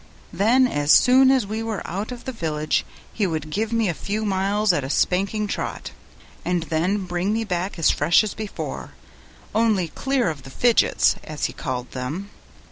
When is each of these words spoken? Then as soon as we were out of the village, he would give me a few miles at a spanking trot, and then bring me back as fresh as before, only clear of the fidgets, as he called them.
Then 0.33 0.65
as 0.65 0.91
soon 0.91 1.29
as 1.29 1.45
we 1.45 1.61
were 1.61 1.85
out 1.87 2.11
of 2.11 2.25
the 2.25 2.31
village, 2.31 2.85
he 3.13 3.27
would 3.27 3.51
give 3.51 3.71
me 3.71 3.87
a 3.87 3.93
few 3.93 4.25
miles 4.25 4.73
at 4.73 4.83
a 4.83 4.89
spanking 4.89 5.45
trot, 5.45 5.91
and 6.43 6.63
then 6.63 7.05
bring 7.05 7.31
me 7.31 7.43
back 7.43 7.77
as 7.77 7.91
fresh 7.91 8.23
as 8.23 8.33
before, 8.33 8.93
only 9.53 9.89
clear 9.89 10.31
of 10.31 10.41
the 10.41 10.49
fidgets, 10.49 11.17
as 11.23 11.45
he 11.45 11.53
called 11.53 11.91
them. 11.91 12.31